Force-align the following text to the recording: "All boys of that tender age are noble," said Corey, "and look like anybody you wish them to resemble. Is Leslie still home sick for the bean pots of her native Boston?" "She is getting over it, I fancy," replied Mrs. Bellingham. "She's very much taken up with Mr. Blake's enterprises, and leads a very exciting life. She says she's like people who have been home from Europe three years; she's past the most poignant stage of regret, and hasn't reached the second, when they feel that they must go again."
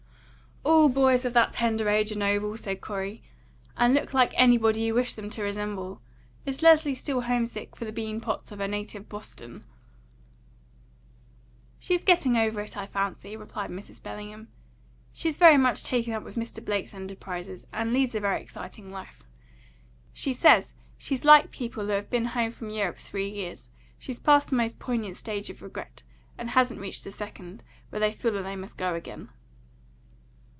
"All 0.63 0.89
boys 0.89 1.25
of 1.25 1.33
that 1.33 1.53
tender 1.53 1.89
age 1.89 2.11
are 2.11 2.17
noble," 2.17 2.55
said 2.57 2.81
Corey, 2.81 3.23
"and 3.77 3.93
look 3.93 4.13
like 4.13 4.33
anybody 4.35 4.81
you 4.81 4.93
wish 4.93 5.13
them 5.15 5.29
to 5.31 5.41
resemble. 5.41 6.01
Is 6.45 6.61
Leslie 6.61 6.93
still 6.95 7.21
home 7.21 7.47
sick 7.47 7.75
for 7.75 7.85
the 7.85 7.91
bean 7.91 8.19
pots 8.21 8.51
of 8.51 8.59
her 8.59 8.67
native 8.67 9.09
Boston?" 9.09 9.63
"She 11.79 11.93
is 11.93 12.03
getting 12.03 12.35
over 12.37 12.61
it, 12.61 12.77
I 12.77 12.85
fancy," 12.85 13.35
replied 13.35 13.69
Mrs. 13.71 14.01
Bellingham. 14.03 14.49
"She's 15.13 15.37
very 15.37 15.57
much 15.57 15.83
taken 15.83 16.13
up 16.13 16.23
with 16.23 16.35
Mr. 16.35 16.63
Blake's 16.63 16.93
enterprises, 16.93 17.65
and 17.71 17.93
leads 17.93 18.13
a 18.13 18.19
very 18.19 18.41
exciting 18.41 18.91
life. 18.91 19.23
She 20.13 20.33
says 20.33 20.73
she's 20.97 21.25
like 21.25 21.51
people 21.51 21.85
who 21.85 21.91
have 21.91 22.09
been 22.09 22.25
home 22.25 22.51
from 22.51 22.69
Europe 22.69 22.97
three 22.97 23.29
years; 23.29 23.69
she's 23.97 24.19
past 24.19 24.49
the 24.51 24.55
most 24.55 24.79
poignant 24.79 25.17
stage 25.17 25.49
of 25.49 25.61
regret, 25.63 26.03
and 26.37 26.51
hasn't 26.51 26.81
reached 26.81 27.03
the 27.03 27.11
second, 27.11 27.63
when 27.89 28.01
they 28.01 28.11
feel 28.11 28.33
that 28.33 28.43
they 28.43 28.55
must 28.55 28.77
go 28.77 28.93
again." 28.95 29.29